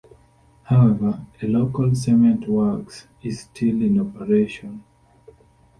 However, 0.63 1.27
a 1.43 1.45
local 1.47 1.93
cement 1.93 2.47
works 2.49 3.05
is 3.21 3.41
still 3.41 3.83
in 3.83 3.99
operation. 4.01 4.83